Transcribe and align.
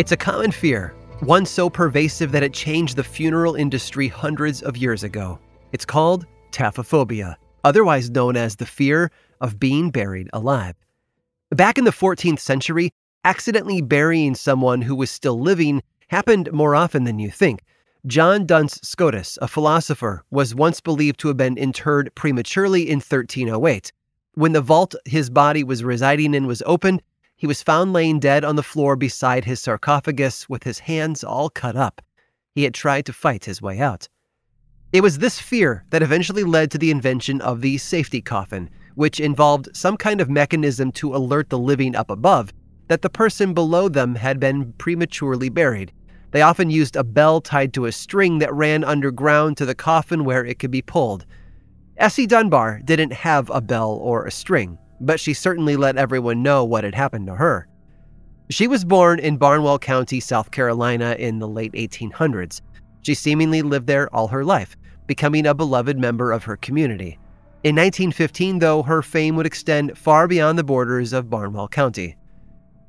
It's 0.00 0.12
a 0.12 0.16
common 0.16 0.50
fear, 0.50 0.94
one 1.20 1.44
so 1.44 1.68
pervasive 1.68 2.32
that 2.32 2.42
it 2.42 2.54
changed 2.54 2.96
the 2.96 3.04
funeral 3.04 3.54
industry 3.54 4.08
hundreds 4.08 4.62
of 4.62 4.78
years 4.78 5.02
ago. 5.02 5.38
It's 5.72 5.84
called 5.84 6.24
taphophobia, 6.52 7.36
otherwise 7.64 8.08
known 8.08 8.34
as 8.34 8.56
the 8.56 8.64
fear 8.64 9.10
of 9.42 9.60
being 9.60 9.90
buried 9.90 10.30
alive. 10.32 10.74
Back 11.50 11.76
in 11.76 11.84
the 11.84 11.90
14th 11.90 12.38
century, 12.38 12.94
accidentally 13.24 13.82
burying 13.82 14.34
someone 14.34 14.80
who 14.80 14.94
was 14.94 15.10
still 15.10 15.38
living 15.38 15.82
happened 16.08 16.50
more 16.50 16.74
often 16.74 17.04
than 17.04 17.18
you 17.18 17.30
think. 17.30 17.60
John 18.06 18.46
Duns 18.46 18.80
Scotus, 18.80 19.36
a 19.42 19.48
philosopher, 19.48 20.24
was 20.30 20.54
once 20.54 20.80
believed 20.80 21.20
to 21.20 21.28
have 21.28 21.36
been 21.36 21.58
interred 21.58 22.10
prematurely 22.14 22.88
in 22.88 23.00
1308. 23.00 23.92
When 24.32 24.52
the 24.52 24.62
vault 24.62 24.94
his 25.04 25.28
body 25.28 25.62
was 25.62 25.84
residing 25.84 26.32
in 26.32 26.46
was 26.46 26.62
opened, 26.64 27.02
he 27.40 27.46
was 27.46 27.62
found 27.62 27.94
laying 27.94 28.20
dead 28.20 28.44
on 28.44 28.56
the 28.56 28.62
floor 28.62 28.96
beside 28.96 29.46
his 29.46 29.62
sarcophagus 29.62 30.46
with 30.46 30.62
his 30.62 30.80
hands 30.80 31.24
all 31.24 31.48
cut 31.48 31.74
up. 31.74 32.02
He 32.54 32.64
had 32.64 32.74
tried 32.74 33.06
to 33.06 33.14
fight 33.14 33.46
his 33.46 33.62
way 33.62 33.78
out. 33.78 34.10
It 34.92 35.00
was 35.00 35.16
this 35.16 35.40
fear 35.40 35.86
that 35.88 36.02
eventually 36.02 36.44
led 36.44 36.70
to 36.70 36.76
the 36.76 36.90
invention 36.90 37.40
of 37.40 37.62
the 37.62 37.78
safety 37.78 38.20
coffin, 38.20 38.68
which 38.94 39.20
involved 39.20 39.74
some 39.74 39.96
kind 39.96 40.20
of 40.20 40.28
mechanism 40.28 40.92
to 40.92 41.16
alert 41.16 41.48
the 41.48 41.58
living 41.58 41.96
up 41.96 42.10
above 42.10 42.52
that 42.88 43.00
the 43.00 43.08
person 43.08 43.54
below 43.54 43.88
them 43.88 44.16
had 44.16 44.38
been 44.38 44.74
prematurely 44.74 45.48
buried. 45.48 45.92
They 46.32 46.42
often 46.42 46.68
used 46.68 46.94
a 46.94 47.04
bell 47.04 47.40
tied 47.40 47.72
to 47.72 47.86
a 47.86 47.92
string 47.92 48.40
that 48.40 48.52
ran 48.52 48.84
underground 48.84 49.56
to 49.56 49.64
the 49.64 49.74
coffin 49.74 50.26
where 50.26 50.44
it 50.44 50.58
could 50.58 50.70
be 50.70 50.82
pulled. 50.82 51.24
Essie 51.96 52.26
Dunbar 52.26 52.82
didn't 52.84 53.14
have 53.14 53.48
a 53.48 53.62
bell 53.62 53.92
or 53.92 54.26
a 54.26 54.30
string 54.30 54.76
but 55.00 55.18
she 55.18 55.34
certainly 55.34 55.76
let 55.76 55.96
everyone 55.96 56.42
know 56.42 56.64
what 56.64 56.84
had 56.84 56.94
happened 56.94 57.26
to 57.26 57.34
her. 57.34 57.66
She 58.50 58.66
was 58.66 58.84
born 58.84 59.20
in 59.20 59.36
Barnwell 59.36 59.78
County, 59.78 60.20
South 60.20 60.50
Carolina 60.50 61.16
in 61.18 61.38
the 61.38 61.48
late 61.48 61.72
1800s. 61.72 62.60
She 63.02 63.14
seemingly 63.14 63.62
lived 63.62 63.86
there 63.86 64.14
all 64.14 64.28
her 64.28 64.44
life, 64.44 64.76
becoming 65.06 65.46
a 65.46 65.54
beloved 65.54 65.98
member 65.98 66.32
of 66.32 66.44
her 66.44 66.56
community. 66.56 67.18
In 67.62 67.76
1915, 67.76 68.58
though, 68.58 68.82
her 68.82 69.02
fame 69.02 69.36
would 69.36 69.46
extend 69.46 69.96
far 69.96 70.26
beyond 70.26 70.58
the 70.58 70.64
borders 70.64 71.12
of 71.12 71.30
Barnwell 71.30 71.68
County. 71.68 72.16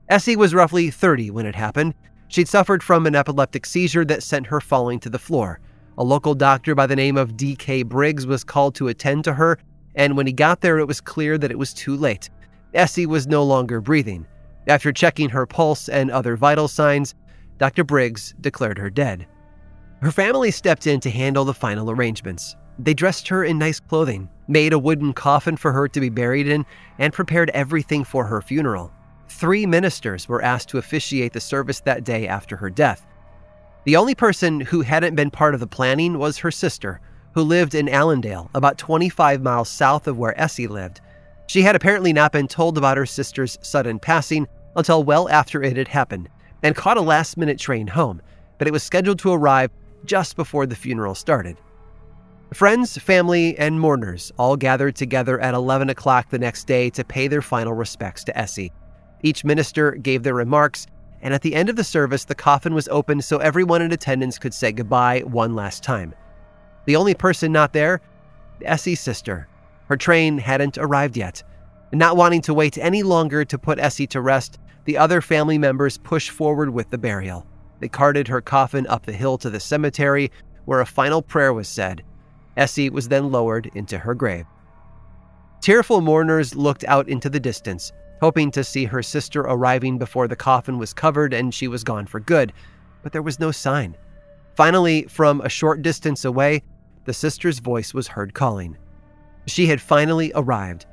Essie 0.10 0.36
was 0.36 0.54
roughly 0.54 0.90
30 0.90 1.32
when 1.32 1.46
it 1.46 1.56
happened. 1.56 1.94
She'd 2.28 2.48
suffered 2.48 2.82
from 2.82 3.06
an 3.06 3.16
epileptic 3.16 3.66
seizure 3.66 4.06
that 4.06 4.24
sent 4.24 4.48
her 4.48 4.62
falling 4.62 5.00
to 5.02 5.10
the 5.10 5.20
floor. 5.20 5.60
A 5.98 6.04
local 6.04 6.34
doctor 6.34 6.74
by 6.74 6.88
the 6.88 6.96
name 6.96 7.18
of 7.18 7.38
D.K. 7.38 7.84
Briggs 7.84 8.26
was 8.26 8.44
called 8.44 8.76
to 8.76 8.88
attend 8.88 9.26
to 9.26 9.34
her 9.34 9.60
and 9.96 10.16
when 10.16 10.28
he 10.28 10.34
got 10.34 10.62
there, 10.62 10.80
it 10.80 10.88
was 10.88 11.02
clear 11.02 11.38
that 11.38 11.52
it 11.52 11.60
was 11.60 11.74
too 11.74 11.96
late. 11.96 12.30
Essie 12.74 13.06
was 13.06 13.28
no 13.28 13.44
longer 13.44 13.82
breathing. 13.82 14.26
After 14.68 14.92
checking 14.92 15.30
her 15.30 15.46
pulse 15.46 15.90
and 15.90 16.12
other 16.12 16.36
vital 16.36 16.68
signs, 16.68 17.16
Dr. 17.58 17.84
Briggs 17.84 18.34
declared 18.42 18.78
her 18.78 18.90
dead. 18.90 19.28
Her 20.02 20.12
family 20.12 20.52
stepped 20.52 20.88
in 20.88 21.00
to 21.02 21.10
handle 21.10 21.46
the 21.46 21.54
final 21.54 21.92
arrangements. 21.92 22.56
They 22.80 22.94
dressed 22.94 23.28
her 23.28 23.44
in 23.44 23.60
nice 23.60 23.80
clothing, 23.80 24.30
made 24.48 24.74
a 24.74 24.80
wooden 24.80 25.14
coffin 25.14 25.58
for 25.58 25.72
her 25.72 25.88
to 25.90 26.00
be 26.00 26.10
buried 26.10 26.48
in, 26.48 26.66
and 26.98 27.14
prepared 27.14 27.52
everything 27.52 28.04
for 28.04 28.26
her 28.26 28.42
funeral. 28.42 28.92
Three 29.28 29.66
ministers 29.66 30.28
were 30.28 30.42
asked 30.42 30.70
to 30.70 30.78
officiate 30.78 31.34
the 31.34 31.40
service 31.40 31.82
that 31.82 32.04
day 32.04 32.28
after 32.28 32.56
her 32.56 32.70
death. 32.70 33.06
The 33.86 33.96
only 33.96 34.16
person 34.16 34.60
who 34.60 34.82
hadn't 34.82 35.16
been 35.16 35.32
part 35.32 35.54
of 35.54 35.60
the 35.60 35.68
planning 35.68 36.18
was 36.18 36.38
her 36.38 36.52
sister, 36.52 37.00
who 37.34 37.42
lived 37.42 37.76
in 37.76 37.90
Allendale, 37.90 38.50
about 38.54 38.78
25 38.78 39.42
miles 39.42 39.70
south 39.70 40.08
of 40.08 40.18
where 40.18 40.40
Essie 40.40 40.68
lived. 40.68 41.02
She 41.48 41.62
had 41.62 41.76
apparently 41.76 42.14
not 42.14 42.32
been 42.32 42.48
told 42.48 42.78
about 42.78 42.98
her 42.98 43.06
sister's 43.06 43.58
sudden 43.62 44.00
passing 44.00 44.48
until 44.76 45.04
well 45.04 45.30
after 45.30 45.62
it 45.62 45.78
had 45.78 45.88
happened 45.88 46.30
and 46.64 46.76
caught 46.76 46.98
a 46.98 47.02
last 47.02 47.38
minute 47.38 47.60
train 47.60 47.88
home, 47.88 48.22
but 48.58 48.68
it 48.68 48.72
was 48.72 48.84
scheduled 48.84 49.20
to 49.20 49.34
arrive 49.34 49.72
just 50.06 50.36
before 50.36 50.66
the 50.66 50.76
funeral 50.76 51.16
started. 51.16 51.58
Friends, 52.54 52.98
family, 52.98 53.58
and 53.58 53.80
mourners 53.80 54.32
all 54.38 54.58
gathered 54.58 54.96
together 54.96 55.40
at 55.40 55.54
11 55.54 55.90
o'clock 55.90 56.30
the 56.30 56.40
next 56.40 56.68
day 56.68 56.90
to 56.90 57.04
pay 57.04 57.28
their 57.28 57.42
final 57.42 57.74
respects 57.74 58.24
to 58.26 58.38
Essie. 58.38 58.74
Each 59.24 59.46
minister 59.46 59.92
gave 59.92 60.24
their 60.24 60.34
remarks, 60.34 60.86
and 61.22 61.34
at 61.34 61.44
the 61.44 61.56
end 61.56 61.70
of 61.70 61.76
the 61.76 61.84
service, 61.84 62.26
the 62.26 62.36
coffin 62.36 62.74
was 62.74 62.90
opened 62.90 63.24
so 63.24 63.38
everyone 63.38 63.82
in 63.82 63.92
attendance 63.94 64.38
could 64.38 64.54
say 64.54 64.72
goodbye 64.72 65.22
one 65.22 65.54
last 65.54 65.82
time. 65.82 66.14
The 66.86 66.96
only 66.96 67.14
person 67.14 67.52
not 67.52 67.74
there, 67.74 68.02
Essie's 68.64 69.00
sister. 69.00 69.48
Her 69.88 69.98
train 69.98 70.38
hadn't 70.38 70.78
arrived 70.78 71.18
yet. 71.18 71.44
Not 71.92 72.18
wanting 72.18 72.42
to 72.44 72.54
wait 72.54 72.78
any 72.78 73.04
longer 73.04 73.44
to 73.46 73.58
put 73.58 73.80
Essie 73.80 74.08
to 74.08 74.22
rest, 74.22 74.60
the 74.86 74.98
other 74.98 75.22
family 75.22 75.58
members 75.58 75.98
pushed 75.98 76.32
forward 76.32 76.70
with 76.70 76.90
the 76.90 76.98
burial. 76.98 77.46
They 77.80 77.90
carted 77.90 78.28
her 78.28 78.42
coffin 78.42 78.88
up 78.88 79.06
the 79.06 79.12
hill 79.12 79.38
to 79.40 79.50
the 79.50 79.60
cemetery, 79.60 80.32
where 80.66 80.82
a 80.82 80.86
final 80.86 81.22
prayer 81.22 81.54
was 81.54 81.68
said. 81.68 82.04
Essie 82.58 82.90
was 82.90 83.08
then 83.08 83.32
lowered 83.32 83.70
into 83.76 83.98
her 83.98 84.14
grave. 84.14 84.46
Tearful 85.62 86.02
mourners 86.02 86.56
looked 86.56 86.84
out 86.86 87.10
into 87.10 87.30
the 87.30 87.40
distance, 87.40 87.92
hoping 88.22 88.52
to 88.52 88.64
see 88.64 88.86
her 88.86 89.04
sister 89.04 89.42
arriving 89.42 89.98
before 89.98 90.28
the 90.28 90.36
coffin 90.36 90.78
was 90.78 90.94
covered 90.94 91.34
and 91.34 91.54
she 91.54 91.68
was 91.68 91.84
gone 91.84 92.06
for 92.06 92.20
good, 92.20 92.54
but 93.04 93.12
there 93.12 93.22
was 93.22 93.40
no 93.40 93.52
sign. 93.52 93.98
Finally, 94.56 95.04
from 95.04 95.42
a 95.42 95.50
short 95.50 95.82
distance 95.82 96.26
away, 96.26 96.62
the 97.06 97.14
sister's 97.14 97.60
voice 97.60 97.94
was 97.94 98.08
heard 98.08 98.34
calling. 98.34 98.78
She 99.48 99.68
had 99.68 99.82
finally 99.82 100.32
arrived. 100.36 100.86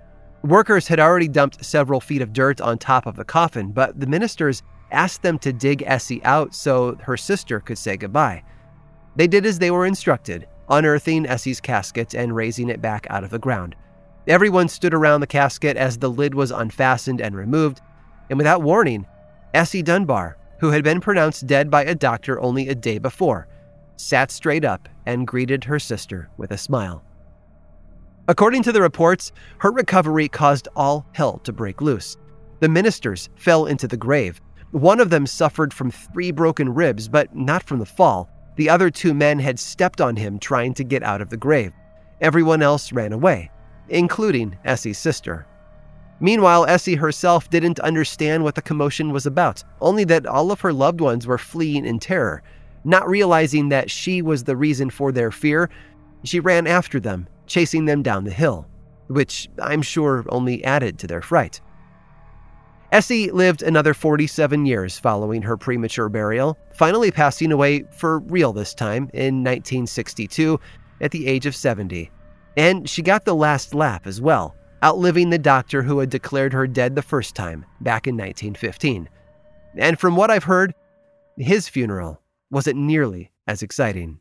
Workers 0.42 0.88
had 0.88 1.00
already 1.00 1.28
dumped 1.28 1.64
several 1.64 2.00
feet 2.00 2.22
of 2.22 2.32
dirt 2.32 2.60
on 2.60 2.78
top 2.78 3.06
of 3.06 3.16
the 3.16 3.24
coffin, 3.24 3.72
but 3.72 3.98
the 3.98 4.06
ministers 4.06 4.62
asked 4.90 5.22
them 5.22 5.38
to 5.40 5.52
dig 5.52 5.82
Essie 5.86 6.24
out 6.24 6.54
so 6.54 6.96
her 7.02 7.16
sister 7.16 7.60
could 7.60 7.78
say 7.78 7.96
goodbye. 7.96 8.42
They 9.16 9.26
did 9.26 9.44
as 9.44 9.58
they 9.58 9.70
were 9.70 9.84
instructed, 9.84 10.46
unearthing 10.68 11.26
Essie's 11.26 11.60
casket 11.60 12.14
and 12.14 12.34
raising 12.34 12.68
it 12.68 12.80
back 12.80 13.06
out 13.10 13.24
of 13.24 13.30
the 13.30 13.38
ground. 13.38 13.74
Everyone 14.26 14.68
stood 14.68 14.94
around 14.94 15.20
the 15.20 15.26
casket 15.26 15.76
as 15.76 15.98
the 15.98 16.10
lid 16.10 16.34
was 16.34 16.50
unfastened 16.50 17.20
and 17.20 17.34
removed, 17.34 17.80
and 18.30 18.38
without 18.38 18.62
warning, 18.62 19.06
Essie 19.54 19.82
Dunbar, 19.82 20.36
who 20.60 20.70
had 20.70 20.84
been 20.84 21.00
pronounced 21.00 21.46
dead 21.46 21.70
by 21.70 21.84
a 21.84 21.94
doctor 21.94 22.40
only 22.40 22.68
a 22.68 22.74
day 22.74 22.98
before, 22.98 23.48
sat 23.98 24.30
straight 24.30 24.64
up 24.64 24.88
and 25.06 25.26
greeted 25.26 25.64
her 25.64 25.78
sister 25.78 26.30
with 26.36 26.50
a 26.52 26.58
smile. 26.58 27.04
According 28.28 28.62
to 28.64 28.72
the 28.72 28.82
reports, 28.82 29.32
her 29.58 29.70
recovery 29.70 30.28
caused 30.28 30.68
all 30.76 31.06
hell 31.12 31.38
to 31.44 31.52
break 31.52 31.80
loose. 31.80 32.16
The 32.60 32.68
ministers 32.68 33.28
fell 33.36 33.66
into 33.66 33.88
the 33.88 33.96
grave. 33.96 34.40
One 34.70 35.00
of 35.00 35.10
them 35.10 35.26
suffered 35.26 35.72
from 35.72 35.90
three 35.90 36.30
broken 36.30 36.74
ribs, 36.74 37.08
but 37.08 37.34
not 37.34 37.62
from 37.62 37.78
the 37.78 37.86
fall. 37.86 38.28
The 38.56 38.68
other 38.68 38.90
two 38.90 39.14
men 39.14 39.38
had 39.38 39.58
stepped 39.58 40.00
on 40.00 40.16
him 40.16 40.38
trying 40.38 40.74
to 40.74 40.84
get 40.84 41.02
out 41.02 41.22
of 41.22 41.30
the 41.30 41.36
grave. 41.36 41.72
Everyone 42.20 42.60
else 42.60 42.92
ran 42.92 43.12
away, 43.12 43.50
including 43.88 44.58
Essie's 44.64 44.98
sister. 44.98 45.46
Meanwhile, 46.20 46.66
Essie 46.66 46.96
herself 46.96 47.48
didn't 47.48 47.78
understand 47.78 48.42
what 48.42 48.56
the 48.56 48.62
commotion 48.62 49.12
was 49.12 49.24
about, 49.24 49.62
only 49.80 50.02
that 50.04 50.26
all 50.26 50.50
of 50.50 50.60
her 50.60 50.72
loved 50.72 51.00
ones 51.00 51.26
were 51.26 51.38
fleeing 51.38 51.86
in 51.86 52.00
terror. 52.00 52.42
Not 52.84 53.08
realizing 53.08 53.68
that 53.70 53.90
she 53.90 54.22
was 54.22 54.44
the 54.44 54.56
reason 54.56 54.90
for 54.90 55.12
their 55.12 55.30
fear, 55.30 55.70
she 56.24 56.40
ran 56.40 56.66
after 56.66 57.00
them 57.00 57.28
chasing 57.48 57.86
them 57.86 58.02
down 58.02 58.24
the 58.24 58.30
hill, 58.30 58.66
which 59.08 59.48
I'm 59.60 59.82
sure 59.82 60.24
only 60.28 60.62
added 60.64 60.98
to 61.00 61.06
their 61.06 61.22
fright. 61.22 61.60
Essie 62.92 63.30
lived 63.30 63.62
another 63.62 63.92
47 63.92 64.64
years 64.64 64.98
following 64.98 65.42
her 65.42 65.56
premature 65.56 66.08
burial, 66.08 66.56
finally 66.72 67.10
passing 67.10 67.52
away 67.52 67.84
for 67.90 68.20
real 68.20 68.52
this 68.52 68.72
time 68.72 69.10
in 69.12 69.44
1962 69.44 70.58
at 71.00 71.10
the 71.10 71.26
age 71.26 71.44
of 71.44 71.56
70. 71.56 72.10
And 72.56 72.88
she 72.88 73.02
got 73.02 73.24
the 73.24 73.34
last 73.34 73.74
laugh 73.74 74.06
as 74.06 74.20
well, 74.20 74.56
outliving 74.82 75.28
the 75.28 75.38
doctor 75.38 75.82
who 75.82 75.98
had 75.98 76.08
declared 76.08 76.52
her 76.52 76.66
dead 76.66 76.94
the 76.94 77.02
first 77.02 77.34
time 77.34 77.66
back 77.80 78.06
in 78.06 78.16
1915. 78.16 79.08
And 79.76 79.98
from 79.98 80.16
what 80.16 80.30
I've 80.30 80.44
heard, 80.44 80.74
his 81.36 81.68
funeral 81.68 82.20
wasn't 82.50 82.78
nearly 82.78 83.32
as 83.46 83.62
exciting. 83.62 84.20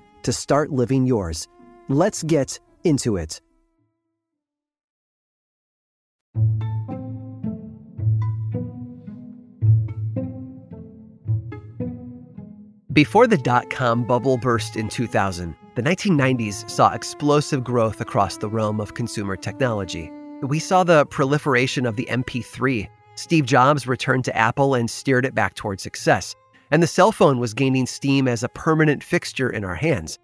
to 0.23 0.33
start 0.33 0.71
living 0.71 1.05
yours. 1.05 1.47
Let's 1.89 2.23
get 2.23 2.59
into 2.83 3.17
it. 3.17 3.41
Before 12.93 13.25
the 13.25 13.37
dot 13.37 13.69
com 13.69 14.03
bubble 14.03 14.37
burst 14.37 14.75
in 14.75 14.89
2000, 14.89 15.55
the 15.75 15.81
1990s 15.81 16.69
saw 16.69 16.91
explosive 16.91 17.63
growth 17.63 18.01
across 18.01 18.35
the 18.35 18.49
realm 18.49 18.81
of 18.81 18.95
consumer 18.95 19.37
technology. 19.37 20.11
We 20.41 20.59
saw 20.59 20.83
the 20.83 21.05
proliferation 21.05 21.85
of 21.85 21.95
the 21.95 22.05
MP3. 22.11 22.89
Steve 23.15 23.45
Jobs 23.45 23.87
returned 23.87 24.25
to 24.25 24.35
Apple 24.35 24.73
and 24.75 24.89
steered 24.89 25.25
it 25.25 25.33
back 25.33 25.55
toward 25.55 25.79
success 25.79 26.35
and 26.71 26.81
the 26.81 26.87
cell 26.87 27.11
phone 27.11 27.37
was 27.37 27.53
gaining 27.53 27.85
steam 27.85 28.27
as 28.27 28.43
a 28.43 28.49
permanent 28.49 29.03
fixture 29.03 29.49
in 29.49 29.63
our 29.63 29.75
hands. 29.75 30.17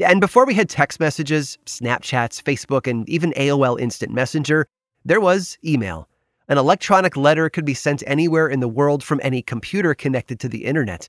And 0.00 0.20
before 0.20 0.46
we 0.46 0.54
had 0.54 0.70
text 0.70 1.00
messages, 1.00 1.58
Snapchats, 1.66 2.42
Facebook, 2.42 2.86
and 2.86 3.06
even 3.08 3.32
AOL 3.32 3.78
Instant 3.78 4.12
Messenger, 4.12 4.66
there 5.04 5.20
was 5.20 5.58
email. 5.64 6.08
An 6.48 6.56
electronic 6.56 7.16
letter 7.16 7.50
could 7.50 7.64
be 7.64 7.74
sent 7.74 8.02
anywhere 8.06 8.48
in 8.48 8.60
the 8.60 8.68
world 8.68 9.04
from 9.04 9.20
any 9.22 9.42
computer 9.42 9.94
connected 9.94 10.40
to 10.40 10.48
the 10.48 10.64
internet. 10.64 11.08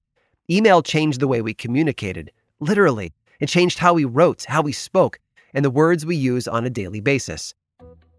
Email 0.50 0.82
changed 0.82 1.20
the 1.20 1.28
way 1.28 1.42
we 1.42 1.54
communicated, 1.54 2.32
literally. 2.60 3.14
It 3.40 3.48
changed 3.48 3.80
how 3.80 3.94
we 3.94 4.06
wrote, 4.06 4.46
how 4.48 4.62
we 4.62 4.74
spoke, 4.74 5.20
and 5.54 5.64
the 5.64 5.72
words 5.72 6.06
we 6.06 6.16
use 6.16 6.48
on 6.48 6.66
a 6.66 6.70
daily 6.70 7.00
basis. 7.00 7.54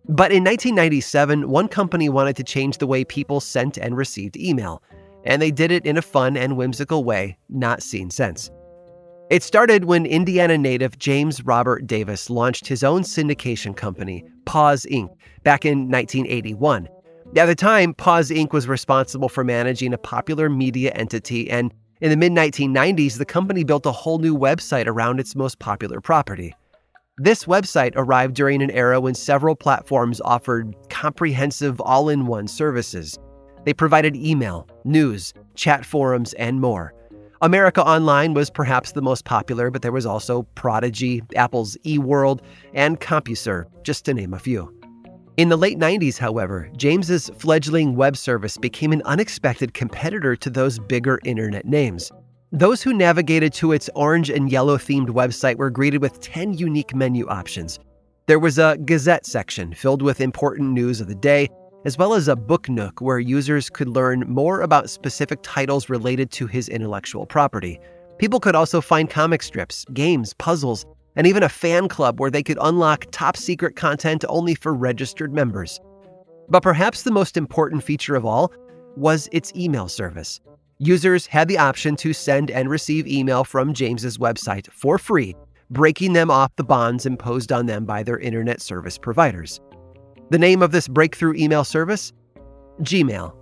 But 0.08 0.32
in 0.32 0.44
1997, 0.44 1.48
one 1.48 1.68
company 1.68 2.08
wanted 2.08 2.36
to 2.36 2.44
change 2.44 2.78
the 2.78 2.86
way 2.86 3.04
people 3.04 3.40
sent 3.40 3.78
and 3.78 3.96
received 3.96 4.36
email 4.36 4.82
and 5.25 5.41
they 5.41 5.50
did 5.50 5.71
it 5.71 5.87
in 5.87 5.97
a 5.97 6.03
fun 6.03 6.37
and 6.37 6.56
whimsical 6.56 7.05
way 7.05 7.37
not 7.49 7.82
seen 7.82 8.11
since. 8.11 8.50
It 9.31 9.43
started 9.43 9.85
when 9.85 10.05
Indiana 10.05 10.59
native 10.59 10.99
James 10.99 11.45
Robert 11.45 11.87
Davis 11.87 12.28
launched 12.28 12.66
his 12.66 12.85
own 12.85 13.02
syndication 13.02 13.75
company, 13.75 14.25
Paws 14.45 14.87
Inc., 14.90 15.09
back 15.43 15.64
in 15.64 15.90
1981. 15.90 16.88
At 17.37 17.47
the 17.47 17.54
time, 17.54 17.95
Paws 17.95 18.31
Inc. 18.31 18.52
was 18.52 18.69
responsible 18.69 19.28
for 19.31 19.43
managing 19.43 19.95
a 19.95 19.99
popular 19.99 20.50
media 20.50 20.93
entity, 20.93 21.50
and 21.50 21.73
in 22.00 22.11
the 22.11 22.16
mid 22.16 22.33
1990s, 22.33 23.16
the 23.16 23.25
company 23.25 23.64
built 23.64 23.87
a 23.87 23.93
whole 23.93 24.19
new 24.19 24.37
website 24.37 24.87
around 24.87 25.21
its 25.21 25.35
most 25.35 25.59
popular 25.59 26.00
property. 26.00 26.54
This 27.16 27.45
website 27.45 27.93
arrived 27.97 28.35
during 28.35 28.61
an 28.61 28.71
era 28.73 29.00
when 29.00 29.14
several 29.14 29.57
platforms 29.57 30.21
offered 30.21 30.75
comprehensive 30.90 31.81
all 31.81 32.09
in 32.09 32.26
one 32.26 32.47
services. 32.47 33.19
They 33.64 33.73
provided 33.73 34.16
email, 34.16 34.68
news, 34.85 35.33
chat 35.54 35.85
forums, 35.85 36.33
and 36.35 36.61
more. 36.61 36.92
America 37.40 37.85
Online 37.85 38.33
was 38.33 38.49
perhaps 38.50 38.92
the 38.92 39.02
most 39.02 39.25
popular, 39.25 39.71
but 39.71 39.83
there 39.83 39.92
was 39.92 40.06
also 40.06 40.42
Prodigy, 40.54 41.23
Apple's 41.37 41.76
eWorld, 41.85 42.40
and 42.73 43.00
CompuServe, 43.00 43.64
just 43.83 44.04
to 44.04 44.14
name 44.14 44.33
a 44.33 44.38
few. 44.38 44.73
In 45.37 45.49
the 45.49 45.56
late 45.56 45.78
90s, 45.78 46.16
however, 46.16 46.71
James's 46.76 47.30
fledgling 47.37 47.97
web 47.97 48.16
service 48.16 48.56
became 48.56 48.92
an 48.92 49.02
unexpected 49.04 49.75
competitor 49.75 50.37
to 50.37 50.49
those 50.49 50.78
bigger 50.78 51.18
internet 51.25 51.66
names. 51.66 52.12
Those 52.52 52.83
who 52.83 52.92
navigated 52.92 53.52
to 53.54 53.73
its 53.73 53.90
orange 53.97 54.30
and 54.30 54.50
yellow 54.50 54.78
themed 54.78 55.09
website 55.09 55.56
were 55.56 55.71
greeted 55.71 56.00
with 56.00 56.21
10 56.21 56.54
unique 56.54 56.94
menu 56.94 57.26
options. 57.26 57.80
There 58.26 58.38
was 58.38 58.59
a 58.59 58.78
Gazette 58.85 59.26
section 59.26 59.75
filled 59.75 60.02
with 60.02 60.21
important 60.21 60.71
news 60.71 61.00
of 61.00 61.09
the 61.09 61.14
day, 61.16 61.49
as 61.85 61.99
well 61.99 62.14
as 62.14 62.29
a 62.29 62.37
book 62.37 62.69
nook 62.69 63.00
where 63.00 63.19
users 63.19 63.69
could 63.69 63.88
learn 63.88 64.21
more 64.26 64.62
about 64.62 64.88
specific 64.88 65.38
titles 65.43 65.88
related 65.88 66.31
to 66.33 66.47
his 66.47 66.69
intellectual 66.69 67.26
property. 67.26 67.79
People 68.19 68.41
could 68.41 68.55
also 68.55 68.81
find 68.81 69.11
comic 69.11 69.43
strips, 69.43 69.85
games, 69.93 70.35
puzzles, 70.35 70.87
and 71.17 71.26
even 71.26 71.43
a 71.43 71.49
fan 71.49 71.88
club 71.88 72.21
where 72.21 72.31
they 72.31 72.43
could 72.43 72.59
unlock 72.61 73.07
top 73.11 73.37
secret 73.37 73.76
content 73.76 74.25
only 74.29 74.55
for 74.55 74.75
registered 74.75 75.33
members. 75.33 75.81
But 76.49 76.62
perhaps 76.62 77.03
the 77.03 77.11
most 77.11 77.37
important 77.37 77.83
feature 77.83 78.14
of 78.14 78.25
all 78.25 78.53
was 78.97 79.29
its 79.33 79.53
email 79.55 79.88
service. 79.88 80.41
Users 80.79 81.26
had 81.26 81.49
the 81.49 81.59
option 81.59 81.97
to 81.97 82.12
send 82.12 82.50
and 82.50 82.69
receive 82.69 83.07
email 83.07 83.45
from 83.45 83.75
James's 83.75 84.19
website 84.19 84.71
for 84.71 84.99
free, 84.99 85.35
breaking 85.71 86.12
them 86.12 86.31
off 86.31 86.55
the 86.57 86.64
bonds 86.64 87.07
imposed 87.07 87.53
on 87.53 87.67
them 87.67 87.85
by 87.85 88.03
their 88.03 88.19
internet 88.19 88.61
service 88.61 88.99
providers. 88.99 89.61
The 90.31 90.38
name 90.38 90.62
of 90.62 90.73
this 90.73 90.88
breakthrough 90.88 91.35
email 91.35 91.64
service? 91.64 92.12
Gmail. 92.81 93.37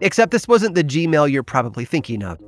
Except 0.00 0.30
this 0.30 0.46
wasn't 0.46 0.74
the 0.74 0.84
Gmail 0.84 1.30
you're 1.30 1.42
probably 1.42 1.84
thinking 1.84 2.22
of. 2.22 2.38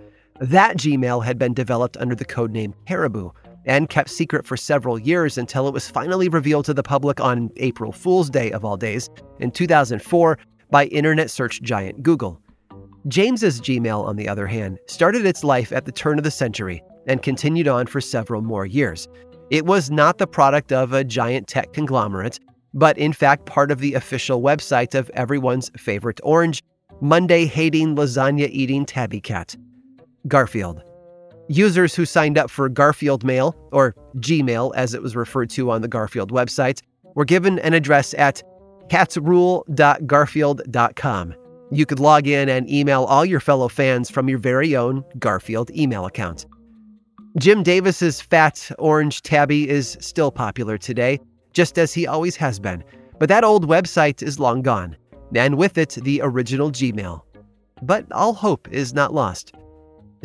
That 0.41 0.77
Gmail 0.77 1.25
had 1.25 1.39
been 1.39 1.53
developed 1.53 1.97
under 1.97 2.15
the 2.15 2.25
codename 2.25 2.75
Caribou 2.87 3.31
and 3.65 3.89
kept 3.89 4.11
secret 4.11 4.47
for 4.47 4.57
several 4.57 4.99
years 4.99 5.37
until 5.37 5.69
it 5.69 5.75
was 5.75 5.91
finally 5.91 6.29
revealed 6.29 6.65
to 6.67 6.75
the 6.75 6.83
public 6.83 7.21
on 7.21 7.51
April 7.57 7.93
Fool's 7.93 8.31
Day 8.31 8.51
of 8.53 8.65
all 8.65 8.77
days 8.77 9.11
in 9.41 9.51
2004 9.51 10.39
by 10.71 10.87
internet 10.87 11.31
search 11.31 11.61
giant 11.62 12.03
Google. 12.03 12.41
James's 13.09 13.61
Gmail, 13.61 14.05
on 14.05 14.17
the 14.17 14.29
other 14.29 14.47
hand, 14.47 14.79
started 14.87 15.27
its 15.27 15.43
life 15.43 15.73
at 15.73 15.85
the 15.85 15.93
turn 15.93 16.19
of 16.19 16.25
the 16.25 16.31
century 16.31 16.83
and 17.07 17.23
continued 17.23 17.67
on 17.67 17.87
for 17.87 18.01
several 18.01 18.43
more 18.43 18.65
years. 18.65 19.09
It 19.51 19.67
was 19.67 19.91
not 19.91 20.19
the 20.19 20.27
product 20.27 20.73
of 20.73 20.93
a 20.93 21.05
giant 21.05 21.49
tech 21.49 21.73
conglomerate, 21.73 22.39
but 22.75 22.99
in 22.99 23.12
fact 23.12 23.47
part 23.47 23.71
of 23.71 23.79
the 23.81 23.95
official 23.95 24.43
website 24.43 24.95
of 24.95 25.11
everyone's 25.11 25.71
favorite 25.76 26.21
orange, 26.23 26.62
Monday 27.00 27.47
hating, 27.47 27.97
lasagna 27.97 28.49
eating 28.50 28.87
tabby 28.87 29.21
cat, 29.21 29.57
Garfield. 30.29 30.83
Users 31.49 31.95
who 31.95 32.05
signed 32.05 32.38
up 32.38 32.50
for 32.50 32.69
Garfield 32.69 33.25
Mail, 33.25 33.57
or 33.73 33.95
Gmail 34.17 34.73
as 34.75 34.95
it 34.95 35.02
was 35.02 35.17
referred 35.17 35.50
to 35.50 35.71
on 35.71 35.83
the 35.83 35.88
Garfield 35.88 36.33
website, 36.33 36.81
were 37.14 37.25
given 37.25 37.59
an 37.61 37.75
address 37.75 38.14
at 38.14 38.43
catsrule.garfield.com. 38.88 41.35
You 41.71 41.87
could 41.87 42.00
log 42.00 42.26
in 42.26 42.49
and 42.49 42.69
email 42.71 43.05
all 43.05 43.25
your 43.25 43.41
fellow 43.41 43.69
fans 43.69 44.11
from 44.11 44.29
your 44.29 44.38
very 44.38 44.76
own 44.76 45.05
Garfield 45.19 45.71
email 45.71 46.05
account. 46.05 46.47
Jim 47.38 47.62
Davis's 47.62 48.21
fat 48.21 48.71
orange 48.79 49.23
tabby 49.23 49.67
is 49.69 49.97
still 50.00 50.31
popular 50.31 50.76
today, 50.76 51.19
just 51.52 51.78
as 51.78 51.92
he 51.92 52.06
always 52.06 52.37
has 52.37 52.59
been, 52.59 52.82
but 53.18 53.28
that 53.28 53.44
old 53.44 53.68
website 53.68 54.23
is 54.23 54.40
long 54.40 54.62
gone, 54.62 54.97
and 55.35 55.56
with 55.56 55.78
it, 55.78 55.99
the 56.02 56.21
original 56.23 56.71
Gmail. 56.71 57.23
But 57.82 58.11
all 58.12 58.32
hope 58.32 58.68
is 58.71 58.94
not 58.94 59.14
lost. 59.14 59.54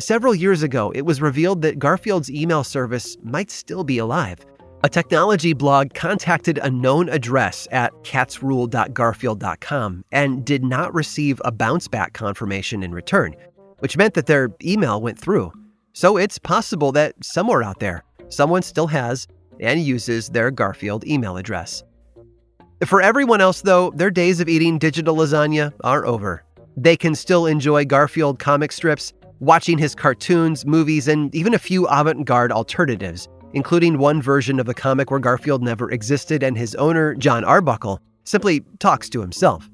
Several 0.00 0.34
years 0.34 0.62
ago, 0.62 0.92
it 0.94 1.02
was 1.02 1.20
revealed 1.20 1.62
that 1.62 1.78
Garfield's 1.78 2.30
email 2.30 2.62
service 2.62 3.16
might 3.22 3.50
still 3.50 3.82
be 3.82 3.98
alive. 3.98 4.38
A 4.84 4.88
technology 4.88 5.54
blog 5.54 5.92
contacted 5.92 6.58
a 6.58 6.70
known 6.70 7.08
address 7.08 7.66
at 7.72 7.92
catsrule.garfield.com 8.04 10.04
and 10.12 10.44
did 10.44 10.62
not 10.62 10.94
receive 10.94 11.42
a 11.44 11.50
bounce 11.50 11.88
back 11.88 12.12
confirmation 12.12 12.84
in 12.84 12.92
return, 12.92 13.34
which 13.80 13.96
meant 13.96 14.14
that 14.14 14.26
their 14.26 14.50
email 14.62 15.00
went 15.00 15.18
through. 15.18 15.50
So 15.94 16.16
it's 16.16 16.38
possible 16.38 16.92
that 16.92 17.16
somewhere 17.24 17.64
out 17.64 17.80
there, 17.80 18.04
someone 18.28 18.62
still 18.62 18.86
has 18.86 19.26
and 19.60 19.80
uses 19.80 20.28
their 20.28 20.50
Garfield 20.50 21.06
email 21.06 21.36
address. 21.36 21.82
For 22.86 23.02
everyone 23.02 23.40
else, 23.40 23.62
though, 23.62 23.90
their 23.90 24.10
days 24.10 24.40
of 24.40 24.48
eating 24.48 24.78
digital 24.78 25.16
lasagna 25.16 25.72
are 25.82 26.06
over. 26.06 26.44
They 26.76 26.96
can 26.96 27.14
still 27.14 27.46
enjoy 27.46 27.84
Garfield 27.84 28.38
comic 28.38 28.70
strips, 28.70 29.12
watching 29.40 29.78
his 29.78 29.94
cartoons, 29.94 30.64
movies, 30.64 31.08
and 31.08 31.34
even 31.34 31.54
a 31.54 31.58
few 31.58 31.86
avant 31.86 32.24
garde 32.24 32.52
alternatives 32.52 33.28
including 33.52 33.98
one 33.98 34.20
version 34.20 34.60
of 34.60 34.66
the 34.66 34.74
comic 34.74 35.10
where 35.10 35.20
Garfield 35.20 35.62
never 35.62 35.90
existed 35.90 36.42
and 36.42 36.56
his 36.56 36.74
owner, 36.74 37.14
Jon 37.14 37.44
Arbuckle, 37.44 38.00
simply 38.24 38.64
talks 38.78 39.08
to 39.10 39.20
himself. 39.20 39.68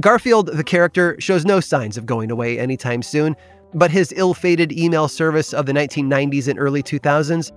Garfield, 0.00 0.48
the 0.48 0.64
character, 0.64 1.16
shows 1.18 1.44
no 1.44 1.60
signs 1.60 1.96
of 1.96 2.06
going 2.06 2.30
away 2.30 2.58
anytime 2.58 3.02
soon, 3.02 3.36
but 3.74 3.90
his 3.90 4.12
ill 4.16 4.34
fated 4.34 4.72
email 4.72 5.08
service 5.08 5.52
of 5.52 5.66
the 5.66 5.72
1990s 5.72 6.48
and 6.48 6.58
early 6.58 6.82
2000s, 6.82 7.52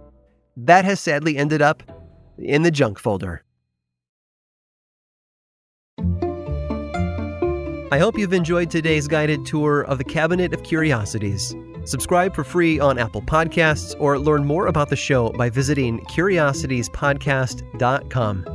that 0.57 0.85
has 0.85 0.99
sadly 0.99 1.37
ended 1.37 1.61
up 1.61 1.83
in 2.37 2.63
the 2.63 2.71
junk 2.71 2.99
folder. 2.99 3.43
I 7.93 7.99
hope 7.99 8.17
you've 8.17 8.31
enjoyed 8.31 8.71
today's 8.71 9.05
guided 9.05 9.45
tour 9.45 9.81
of 9.81 9.97
the 9.97 10.05
Cabinet 10.05 10.53
of 10.53 10.63
Curiosities. 10.63 11.53
Subscribe 11.83 12.33
for 12.33 12.45
free 12.45 12.79
on 12.79 12.97
Apple 12.97 13.21
Podcasts 13.21 13.93
or 13.99 14.17
learn 14.17 14.45
more 14.45 14.67
about 14.67 14.89
the 14.89 14.95
show 14.95 15.31
by 15.31 15.49
visiting 15.49 15.99
curiositiespodcast.com. 16.05 18.45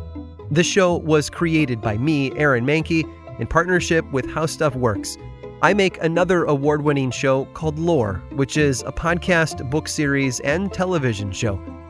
This 0.51 0.67
show 0.67 0.97
was 0.97 1.29
created 1.29 1.83
by 1.83 1.99
me, 1.99 2.33
Aaron 2.39 2.65
Mahnke, 2.65 3.05
in 3.39 3.47
partnership 3.47 4.11
with 4.11 4.25
How 4.31 4.47
Stuff 4.47 4.75
Works. 4.75 5.19
I 5.61 5.75
make 5.75 6.03
another 6.03 6.45
award 6.45 6.81
winning 6.83 7.11
show 7.11 7.45
called 7.47 7.79
Lore, 7.79 8.23
which 8.33 8.57
is 8.57 8.81
a 8.83 8.93
podcast, 8.93 9.69
book 9.71 9.89
series, 9.89 10.41
and 10.41 10.73
television 10.73 11.31
show. 11.33 11.61